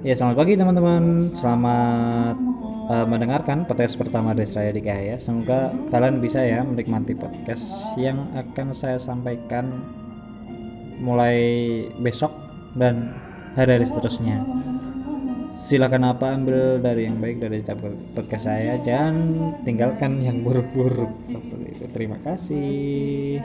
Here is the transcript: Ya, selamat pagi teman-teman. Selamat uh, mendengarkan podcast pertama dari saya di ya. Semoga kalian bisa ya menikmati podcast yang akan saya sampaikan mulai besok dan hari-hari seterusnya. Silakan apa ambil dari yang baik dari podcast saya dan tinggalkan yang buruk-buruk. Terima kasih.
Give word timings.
Ya, 0.00 0.16
selamat 0.16 0.36
pagi 0.40 0.56
teman-teman. 0.56 1.28
Selamat 1.28 2.40
uh, 2.88 3.04
mendengarkan 3.04 3.68
podcast 3.68 4.00
pertama 4.00 4.32
dari 4.32 4.48
saya 4.48 4.72
di 4.72 4.80
ya. 4.80 5.20
Semoga 5.20 5.68
kalian 5.92 6.24
bisa 6.24 6.40
ya 6.40 6.64
menikmati 6.64 7.12
podcast 7.20 7.92
yang 8.00 8.32
akan 8.32 8.72
saya 8.72 8.96
sampaikan 8.96 9.84
mulai 11.04 11.36
besok 12.00 12.32
dan 12.80 13.12
hari-hari 13.60 13.84
seterusnya. 13.84 14.40
Silakan 15.52 16.16
apa 16.16 16.32
ambil 16.32 16.80
dari 16.80 17.12
yang 17.12 17.20
baik 17.20 17.44
dari 17.44 17.60
podcast 18.16 18.48
saya 18.48 18.80
dan 18.80 19.36
tinggalkan 19.68 20.24
yang 20.24 20.40
buruk-buruk. 20.40 21.12
Terima 21.92 22.16
kasih. 22.24 23.44